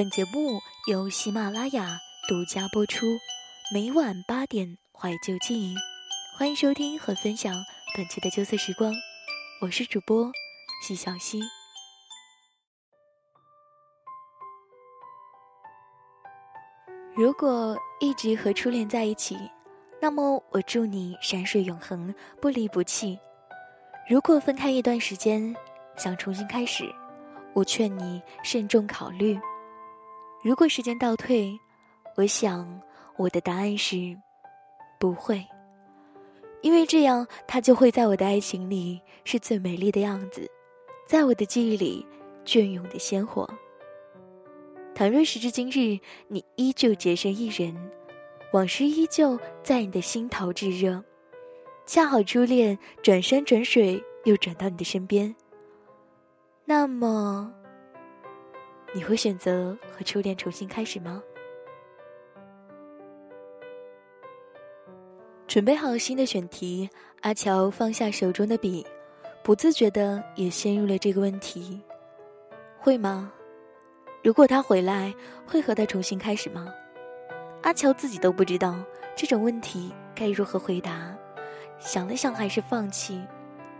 [0.00, 3.04] 本节目由喜马拉雅独家播出，
[3.70, 5.74] 每晚八点怀旧记忆，
[6.38, 7.54] 欢迎收听和分享
[7.94, 8.90] 本期的旧色时光，
[9.60, 10.32] 我是主播
[10.82, 11.38] 西小溪。
[17.14, 19.36] 如果一直和初恋在一起，
[20.00, 23.18] 那么我祝你山水永恒，不离不弃。
[24.08, 25.54] 如果分开一段时间，
[25.98, 26.90] 想重新开始，
[27.52, 29.38] 我劝你慎重考虑。
[30.42, 31.58] 如果时间倒退，
[32.16, 32.80] 我想
[33.16, 34.16] 我的答案是
[34.98, 35.44] 不会，
[36.62, 40.50] 因为这样他就会在我的爱情里是最美丽的样子，
[41.06, 42.06] 在我的记忆里
[42.44, 43.48] 隽永的鲜活。
[44.94, 47.74] 倘若时至今日，你依旧洁身一人，
[48.52, 51.02] 往事依旧在你的心头炙热，
[51.84, 55.34] 恰好初恋转山转水又转到你的身边，
[56.64, 57.52] 那么
[58.92, 61.22] 你会选择和初恋重新开始吗？
[65.46, 66.88] 准备好新的选题，
[67.22, 68.86] 阿乔放下手中的笔，
[69.42, 71.80] 不自觉的也陷入了这个问题：
[72.78, 73.32] 会吗？
[74.22, 75.14] 如果他回来，
[75.46, 76.72] 会和他重新开始吗？
[77.62, 78.76] 阿乔自己都不知道
[79.16, 81.16] 这种问题该如何回答，
[81.78, 83.20] 想了想还是放弃，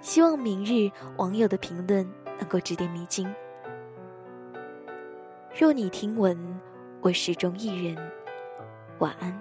[0.00, 3.32] 希望明日网友的评论能够指点迷津。
[5.52, 6.38] 若你听闻，
[7.00, 7.96] 我始终一人，
[9.00, 9.36] 晚安。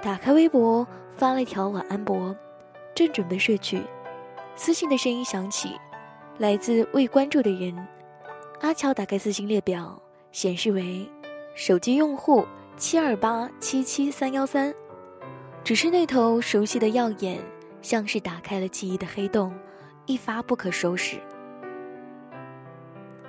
[0.00, 0.86] 打开微博，
[1.16, 2.34] 发了一条晚安博，
[2.94, 3.82] 正准备睡去，
[4.54, 5.76] 私信的声音响起，
[6.38, 7.76] 来自未关注的人。
[8.60, 11.06] 阿乔打开私信列表，显示为
[11.56, 14.72] 手机用户七二八七七三幺三，
[15.64, 17.40] 只是那头熟悉的耀眼，
[17.82, 19.52] 像是打开了记忆的黑洞，
[20.06, 21.18] 一发不可收拾。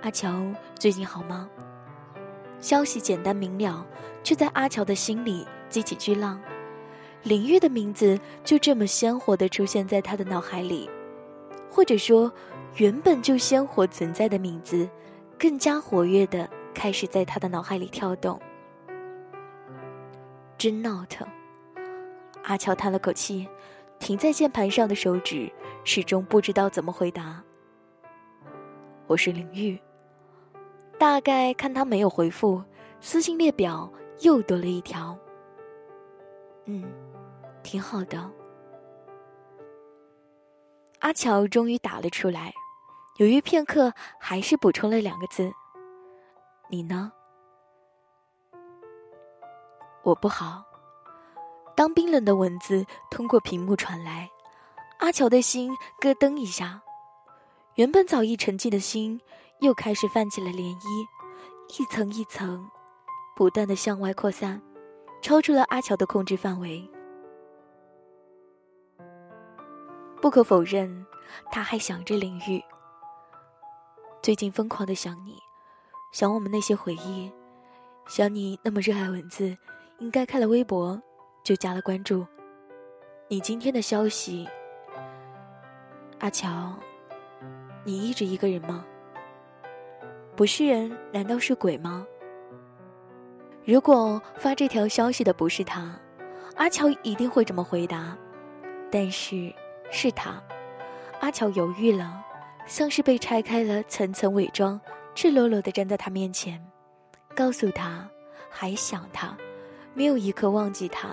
[0.04, 0.32] 阿乔
[0.78, 1.50] 最近好吗？
[2.64, 3.86] 消息简单明了，
[4.24, 6.42] 却在阿乔的心里激起巨浪。
[7.24, 10.90] 林玉的名字就这么鲜活的出现在他的脑海里，
[11.70, 12.32] 或者说，
[12.78, 14.90] 原本就鲜活存在的名字。
[15.38, 18.40] 更加活跃的开始在他的脑海里跳动，
[20.58, 21.28] 真闹腾。
[22.44, 23.46] 阿乔叹了口气，
[24.00, 25.52] 停在键盘上的手指
[25.84, 27.44] 始终不知道怎么回答。
[29.06, 29.78] 我是林玉。
[31.04, 32.64] 大概看他没有回复，
[33.02, 33.92] 私信列表
[34.22, 35.14] 又多了一条。
[36.64, 36.90] 嗯，
[37.62, 38.32] 挺好的。
[41.00, 42.54] 阿乔终于打了出来。
[43.18, 45.52] 犹豫片刻，还是补充了两个字
[46.72, 47.12] ：“你呢？”
[50.04, 50.64] 我不好。
[51.76, 54.30] 当冰冷的文字通过屏幕传来，
[55.00, 56.82] 阿乔的心咯噔一下，
[57.76, 59.20] 原本早已沉寂的心
[59.64, 61.08] 又开始泛起了涟漪，
[61.80, 62.70] 一层一层，
[63.34, 64.62] 不断的向外扩散，
[65.22, 66.86] 超出了阿乔的控制范围。
[70.22, 71.06] 不可否认，
[71.50, 72.62] 他还想着林玉。
[74.22, 75.38] 最近疯狂的想你，
[76.12, 77.32] 想我们那些回忆，
[78.06, 79.58] 想你那么热爱文字，
[80.00, 81.02] 应该开了微博
[81.42, 82.28] 就加了关注。
[83.30, 84.46] 你今天的消息，
[86.20, 86.78] 阿乔，
[87.86, 88.86] 你一直一个人吗？
[90.36, 92.06] 不是人，难道是鬼吗？
[93.66, 95.98] 如果发这条消息的不是他，
[96.56, 98.18] 阿乔一定会这么回答。
[98.92, 99.54] 但是
[99.92, 100.42] 是他，
[101.22, 102.24] 阿乔犹豫了。
[102.66, 104.80] 像是被拆开了层层伪装，
[105.14, 106.66] 赤裸裸的站在他面前，
[107.36, 108.10] 告诉他
[108.50, 109.36] 还想他，
[109.94, 111.10] 没有一刻忘记他。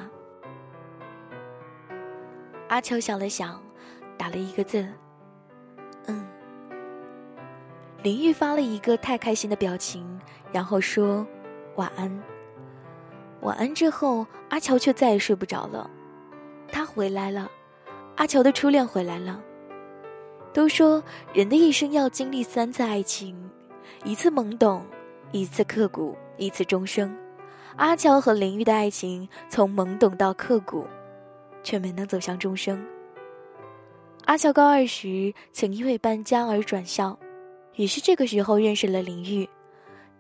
[2.69, 3.61] 阿乔想了想，
[4.17, 4.87] 打了一个字
[6.07, 6.25] ：“嗯。”
[8.03, 10.19] 林玉发了一个太开心的表情，
[10.51, 11.27] 然后说
[11.77, 12.11] ：“晚安。”
[13.43, 15.91] 晚安之后，阿乔却再也睡不着了。
[16.73, 17.51] 他回来了，
[18.17, 19.43] 阿乔的初恋回来了。
[20.53, 21.03] 都说
[21.33, 23.51] 人的一生要经历三次爱情，
[24.05, 24.85] 一次懵懂，
[25.31, 27.15] 一次刻骨，一次终生。
[27.77, 30.87] 阿乔和林玉的爱情从懵懂到刻骨，
[31.63, 32.83] 却没能走向终生。
[34.25, 37.17] 阿乔高二时曾因为搬家而转校，
[37.77, 39.49] 也是这个时候认识了林玉。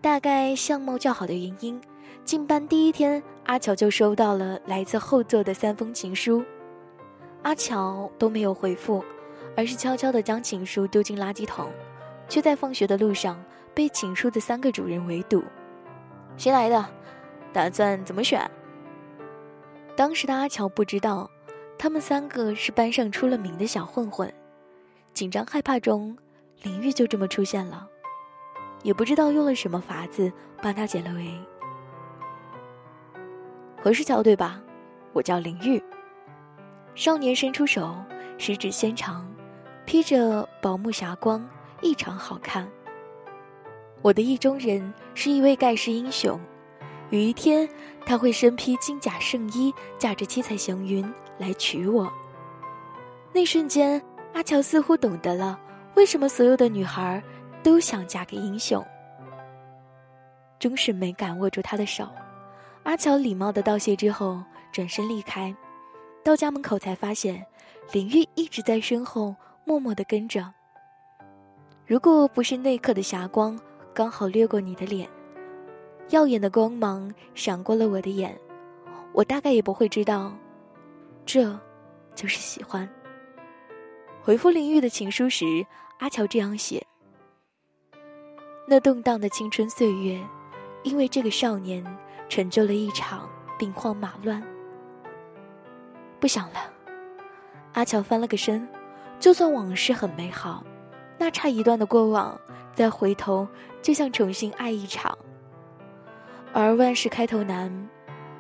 [0.00, 1.81] 大概相貌较好的原因，
[2.25, 6.43] 进班第一天，阿乔就收到了来自后座的三封情书，
[7.43, 9.05] 阿乔都没有回复。
[9.56, 11.70] 而是悄悄地将情书丢进垃圾桶，
[12.29, 13.44] 却在放学的路上
[13.75, 15.43] 被情书的三个主人围堵。
[16.37, 16.87] 新来的，
[17.52, 18.49] 打算怎么选？
[19.97, 21.29] 当时的阿乔不知道，
[21.76, 24.32] 他们三个是班上出了名的小混混。
[25.12, 26.17] 紧张害怕中，
[26.62, 27.86] 林玉就这么出现了。
[28.82, 31.38] 也不知道用了什么法子帮他解了围。
[33.82, 34.60] 何氏桥对吧？
[35.12, 35.82] 我叫林玉。
[36.94, 37.94] 少年伸出手，
[38.38, 39.30] 十指纤长，
[39.84, 41.46] 披着薄木霞光，
[41.82, 42.66] 异常好看。
[44.02, 46.40] 我的意中人是一位盖世英雄，
[47.10, 47.68] 有一天
[48.06, 51.06] 他会身披金甲圣衣，驾着七彩祥云
[51.36, 52.10] 来娶我。
[53.32, 54.02] 那瞬间，
[54.32, 55.58] 阿乔似乎懂得了
[56.00, 57.23] 为什么所有的女孩
[57.62, 58.82] 都想嫁给英雄。
[60.58, 62.08] 终是没敢握住他的手，
[62.85, 64.43] 阿乔礼貌的道谢之后，
[64.73, 65.55] 转身离开。
[66.25, 67.44] 到家门口才发现，
[67.93, 69.37] 林玉一直在身后
[69.67, 70.50] 默默的跟着。
[71.87, 73.61] 如果不是那刻的霞光
[73.93, 75.06] 刚好掠过你的脸，
[76.08, 78.35] 耀眼的光芒闪过了我的眼，
[79.12, 80.32] 我大概也不会知道，
[81.26, 81.61] 这，
[82.14, 82.88] 就是喜欢。
[84.22, 85.67] 回复林玉的情书时，
[85.99, 86.87] 阿乔这样写：
[88.69, 90.20] 那动荡的青春岁月，
[90.82, 91.82] 因为这个少年，
[92.28, 93.28] 成就了一场
[93.58, 94.43] 兵荒马乱。
[96.20, 96.70] 不想了，
[97.72, 98.69] 阿乔翻了个身。
[99.19, 100.64] 就算往事很美好，
[101.19, 102.38] 那差一段的过往，
[102.75, 103.46] 再回头
[103.82, 105.16] 就像重新爱一场。
[106.55, 107.88] 而万事开头难，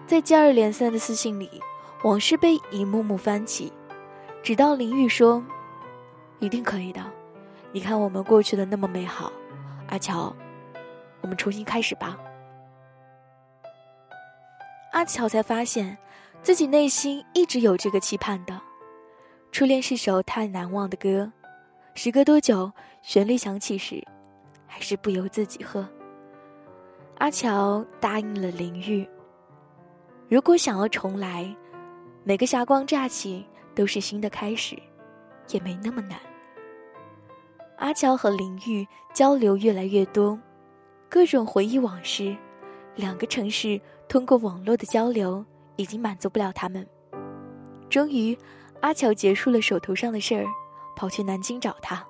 [0.06, 1.50] 在接二连三的私信里，
[2.02, 3.70] 往事被一幕幕翻起，
[4.42, 5.44] 直到林玉说
[6.40, 7.00] ：“一定可以的，
[7.70, 9.32] 你看我们过去的那么美好。”
[9.88, 10.34] 阿乔，
[11.20, 12.18] 我们重新开始吧。
[14.92, 15.96] 阿乔才发现。
[16.42, 18.58] 自己内心一直有这个期盼的，
[19.52, 21.30] 初恋是首太难忘的歌，
[21.94, 22.72] 时隔多久，
[23.02, 24.02] 旋律响起时，
[24.66, 25.86] 还是不由自己喝。
[27.18, 29.06] 阿乔答应了林玉。
[30.30, 31.54] 如果想要重来，
[32.24, 33.44] 每个霞光乍起
[33.74, 34.74] 都是新的开始，
[35.50, 36.18] 也没那么难。
[37.80, 40.38] 阿乔和林玉交流越来越多，
[41.08, 42.36] 各种回忆往事，
[42.94, 45.44] 两个城市通过网络的交流。
[45.80, 46.86] 已经满足不了他们。
[47.88, 48.36] 终于，
[48.80, 50.44] 阿乔结束了手头上的事儿，
[50.94, 52.06] 跑去南京找他。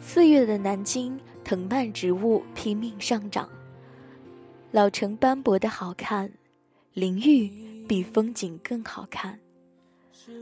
[0.00, 3.48] 四月的南京，藤蔓植物拼命上涨，
[4.72, 6.32] 老城斑驳的好看，
[6.94, 7.50] 林玉
[7.88, 9.36] 比风景更好看。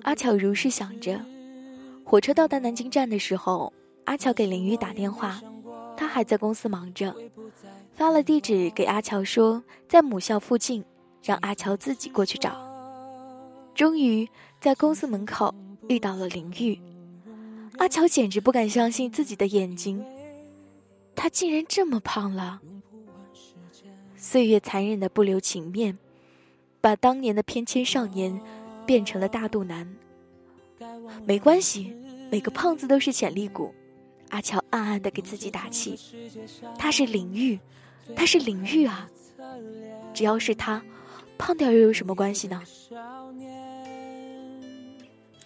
[0.02, 1.19] 阿乔如是想着。
[2.04, 3.72] 火车到达南京站的时候。
[4.04, 5.40] 阿乔给林玉打电话，
[5.96, 7.14] 他还在公司忙着，
[7.94, 10.84] 发了地址给阿乔，说在母校附近，
[11.22, 12.60] 让阿乔自己过去找。
[13.76, 14.28] 终于
[14.60, 15.54] 在公司门口
[15.88, 16.76] 遇到了林玉，
[17.78, 20.04] 阿乔简直不敢相信自己的眼睛，
[21.14, 22.60] 他竟然这么胖了。
[24.16, 25.96] 岁月残忍的不留情面，
[26.82, 28.38] 把当年的翩跹少年
[28.84, 29.96] 变成了大肚腩。
[31.25, 31.94] 没关系，
[32.29, 33.73] 每个胖子都是潜力股。
[34.31, 35.96] 阿乔暗暗的给自己打气，
[36.79, 37.61] 他是林玉，
[38.17, 39.08] 他是林玉啊！
[40.12, 40.82] 只要是他，
[41.38, 42.62] 胖点又有什么关系呢？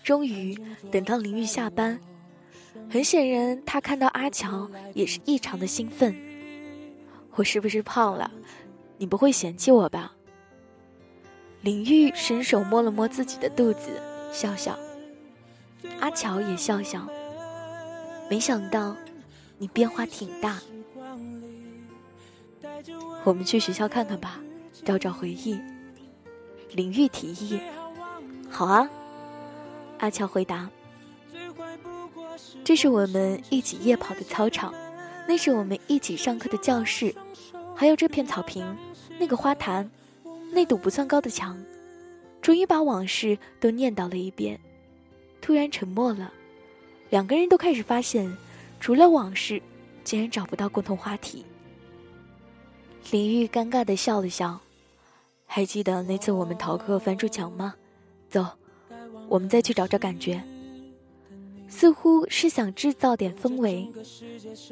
[0.02, 0.56] 终于
[0.90, 2.00] 等到林玉下班，
[2.88, 6.16] 很显然他看到阿乔也是异常的兴奋。
[7.32, 8.30] 我是不是胖了？
[8.96, 10.15] 你不会嫌弃我吧？
[11.66, 14.78] 林玉伸手摸了摸自己的肚子，笑笑。
[15.98, 17.04] 阿乔也笑笑。
[18.30, 18.94] 没想到，
[19.58, 20.60] 你变化挺大。
[23.24, 24.38] 我们去学校看看吧，
[24.84, 25.58] 找找回忆。
[26.70, 27.60] 林玉提议
[28.48, 28.88] ：“好啊。”
[29.98, 30.70] 阿乔回答
[32.62, 34.72] ：“这是我们一起夜跑的操场，
[35.26, 37.12] 那是我们一起上课的教室，
[37.74, 38.64] 还有这片草坪，
[39.18, 39.90] 那个花坛，
[40.56, 41.56] 那堵不算高的墙。”
[42.40, 44.58] 终于把往事都念叨了一遍，
[45.40, 46.32] 突然沉默了。
[47.10, 48.34] 两个人都开始发现，
[48.78, 49.60] 除了往事，
[50.04, 51.44] 竟然找不到共同话题。
[53.10, 54.60] 林玉尴尬的笑了笑，
[55.44, 57.74] 还记得那次我们逃课翻出墙吗？
[58.30, 58.46] 走，
[59.28, 60.40] 我们再去找找感觉。
[61.68, 63.90] 似乎是想制造点氛围，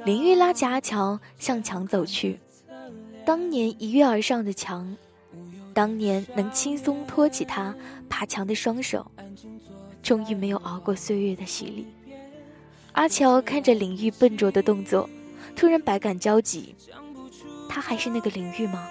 [0.04, 2.38] 林玉拉起阿乔向墙走去。
[3.24, 4.96] 当年一跃而上的墙，
[5.74, 7.74] 当年能轻松托起他
[8.08, 9.10] 爬墙的双手，
[10.02, 11.86] 终于没有熬过岁月的洗礼。
[12.92, 15.10] 阿乔看着林玉笨拙的动作，
[15.56, 16.74] 突然百感交集。
[17.68, 18.86] 他还是那个林玉吗？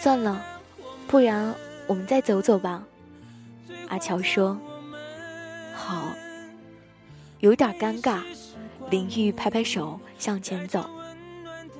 [0.00, 0.40] 算了，
[1.08, 1.52] 不然
[1.88, 2.84] 我们再走走吧。
[3.88, 4.56] 阿乔说
[5.74, 6.12] ：“好。”
[7.40, 8.20] 有点尴尬，
[8.90, 10.88] 林玉拍拍手向前走。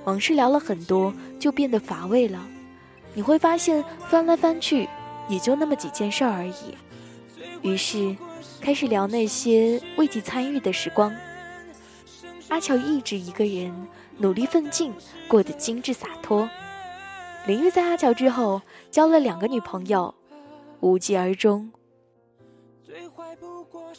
[0.04, 2.44] 往事聊了很多，就变得乏味了。
[3.14, 4.88] 你会发现，翻来翻去，
[5.28, 6.76] 也就那么几件事而已。
[7.62, 8.16] 于是，
[8.60, 11.14] 开始聊那些未及参与的时光。
[12.48, 13.74] 阿乔一直一个人
[14.18, 14.92] 努力奋进，
[15.26, 16.48] 过得精致洒脱。
[17.46, 20.14] 林玉在阿乔之后交了两个女朋友，
[20.80, 21.70] 无疾而终。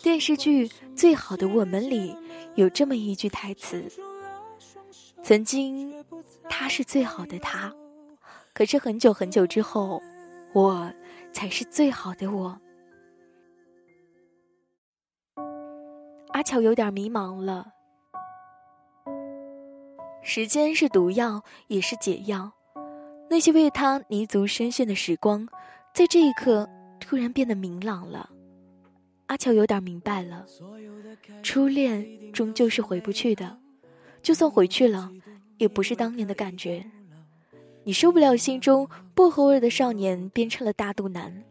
[0.01, 2.16] 电视剧《最好的我们》里
[2.56, 3.84] 有这么一句台词
[5.22, 5.94] ：“曾经
[6.50, 7.74] 他是最好的他，
[8.60, 10.04] 可是很久很久之后，
[10.51, 10.92] 我
[11.32, 12.60] 才是最好的我。”
[16.32, 17.72] 阿乔有点迷茫了。
[20.22, 22.51] 时间是毒药，也是解药。
[23.30, 25.48] 那些为他泥足深陷的时光，
[25.94, 28.30] 在这一刻突然变得明朗了。
[29.28, 30.46] 阿乔有点明白了，
[31.42, 33.58] 初恋终究是回不去的，
[34.22, 35.10] 就算回去了，
[35.58, 36.86] 也不是当年的感觉。
[37.89, 41.43] 你受不了心中薄荷味的少年变成了大肚腩，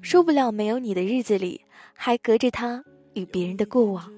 [0.00, 1.60] 受不了没有你的日子里
[1.92, 4.10] 还隔着他与别人的过往，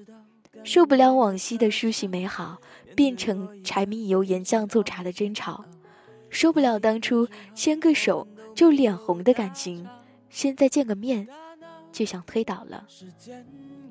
[0.63, 2.57] 受不了往昔的熟悉美好
[2.95, 5.65] 变成柴米油盐酱醋茶的争吵，
[6.29, 9.85] 受不了当初牵个手就脸红的感情，
[10.29, 11.27] 现在见个面。
[11.91, 12.87] 就想推倒了，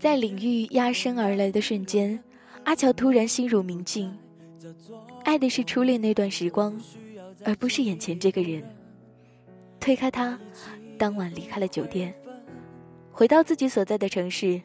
[0.00, 2.18] 在领域压身而来的瞬间，
[2.64, 4.16] 阿乔突然心如明镜，
[5.25, 6.75] 爱的是初恋那段时光，
[7.47, 8.61] 而不是眼前这个人。
[9.79, 10.37] 推开他，
[10.99, 12.12] 当晚离开了酒店，
[13.12, 14.61] 回到自己所在的城市。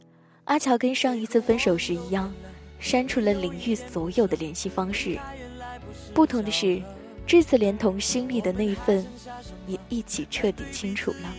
[0.46, 2.34] 阿乔跟上一次分手时一样，
[2.80, 5.20] 删除了领域所有的联系方式。
[6.12, 6.82] 不同的是，
[7.28, 9.06] 这次连同心里的那一份，
[9.68, 11.32] 也一起彻底清楚了。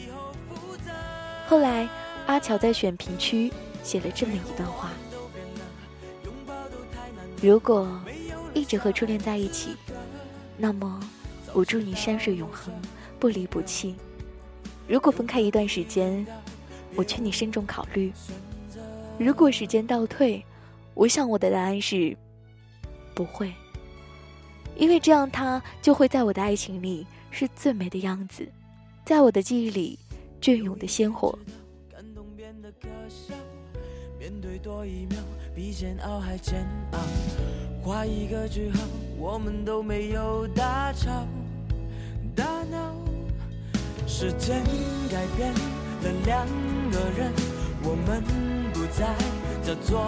[1.49, 1.88] 后来，
[2.26, 4.92] 阿乔在选评区写了这么一段话：
[7.42, 8.00] 如果
[8.54, 9.75] 一直和初恋在一起，
[10.56, 11.00] 那么
[11.52, 12.73] 我祝你山水永恒，
[13.18, 13.94] 不离不弃；
[14.88, 16.26] 如果分开一段时间，
[16.97, 18.12] 我劝你慎重考虑。
[19.18, 20.44] 如果时间倒退，
[20.94, 22.16] 我想我的答案是
[23.14, 23.52] 不会，
[24.76, 28.49] 因为这样他就会在我的爱情里是最美的样子，
[29.04, 29.99] 在我的记忆里。
[30.40, 31.38] 隽永的鲜活。
[34.18, 35.16] 面对多一秒，
[35.54, 36.99] 比煎熬还煎熬。
[37.80, 38.80] 画一个句号，
[39.16, 41.25] 我们都没有大吵
[42.34, 42.94] 大脑。
[44.06, 44.62] 时间
[45.10, 46.46] 改变了两
[46.90, 47.32] 个人，
[47.82, 48.22] 我们
[48.72, 49.14] 不再
[49.62, 50.00] 叫做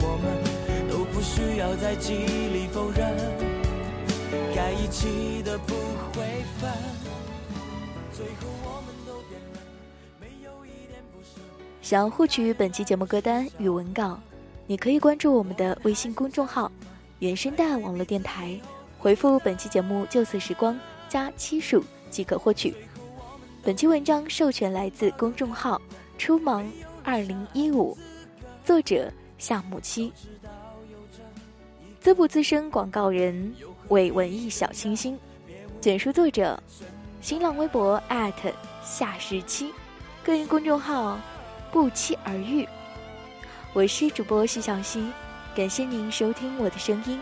[0.00, 3.16] 我们，都不需要在记忆里否认。
[4.54, 5.74] 该一起的不
[6.12, 6.70] 会分，
[8.12, 9.60] 最后我们都变了。
[11.82, 14.18] 想获取本期节目歌单与文稿，
[14.66, 16.70] 你可以关注我们的微信公众号
[17.20, 18.58] “原声带网络电台”，
[18.98, 20.76] 回复本期节目“旧色时光”
[21.08, 22.74] 加七数即可获取。
[23.62, 25.80] 本期文章授权来自公众号
[26.18, 26.64] “初芒
[27.02, 27.96] 二零一五”，
[28.64, 30.12] 作者夏木七。
[32.00, 33.54] 资不资深广告人
[33.88, 35.18] 为文艺小清新，
[35.80, 36.62] 简述作者：
[37.20, 38.00] 新浪微博
[38.84, 39.72] 夏十七，
[40.24, 41.18] 个人公众号。
[41.72, 42.66] 不期而遇，
[43.74, 45.10] 我是主播徐小溪，
[45.54, 47.20] 感谢您收听我的声音。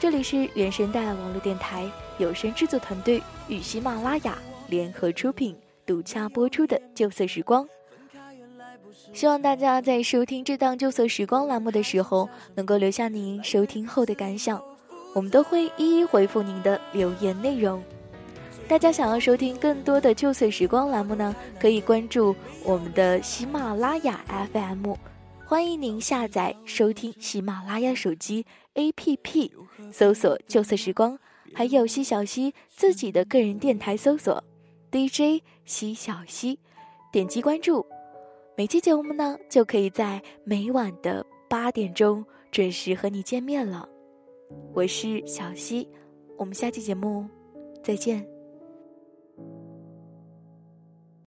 [0.00, 1.84] 这里是原声带网络电台
[2.18, 4.38] 有声制作团队与喜马拉雅
[4.68, 7.64] 联合出品、独家播出的《旧色时光》。
[9.12, 14.62] 希望大家在收听这档《旧色时光》栏目的时候，能够留下您收听后的感想，
[15.14, 17.82] 我们都会一一回复您的留言内容。
[18.68, 24.20] 大家想要收听更多的旧色时光栏目呢，可以关注我们的喜马拉雅
[24.52, 24.94] FM，
[25.48, 29.50] 欢迎您下载收听喜马拉雅手机 APP，
[29.90, 31.18] 搜索旧色时光，
[31.54, 34.44] 还有西小溪自己的个人电台搜索
[34.92, 36.58] DJ 西小溪，
[37.10, 37.86] 点击关注，
[38.58, 43.88] 每期节目呢就可以在每晚的八点钟准时和你见面了。
[44.74, 45.88] 我是小溪，
[46.36, 47.26] 我们下期节目
[47.82, 48.37] 再见。